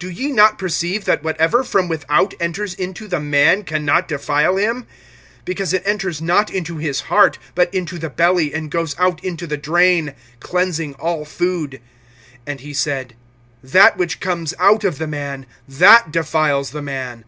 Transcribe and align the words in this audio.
Do 0.00 0.10
ye 0.10 0.32
not 0.32 0.58
perceive, 0.58 1.04
that 1.04 1.22
whatever 1.22 1.62
from 1.62 1.86
without 1.86 2.34
enters 2.40 2.74
into 2.74 3.06
the 3.06 3.20
man 3.20 3.62
can 3.62 3.84
not 3.84 4.08
defile 4.08 4.56
him? 4.56 4.88
(19)Because 5.46 5.72
it 5.72 5.84
enters 5.86 6.20
not 6.20 6.50
into 6.50 6.78
his 6.78 7.02
heart, 7.02 7.38
but 7.54 7.72
into 7.72 7.96
the 7.96 8.10
belly, 8.10 8.52
and 8.52 8.72
goes 8.72 8.98
out 8.98 9.22
into 9.24 9.46
the 9.46 9.56
drain, 9.56 10.14
cleansing 10.40 10.94
all 10.94 11.24
food. 11.24 11.80
(20)And 12.48 12.58
he 12.58 12.74
said: 12.74 13.14
That 13.62 13.96
which 13.96 14.18
comes 14.18 14.52
out 14.58 14.82
of 14.82 14.98
the 14.98 15.06
man, 15.06 15.46
that 15.68 16.10
defiles 16.10 16.70
the 16.70 16.82
man. 16.82 17.24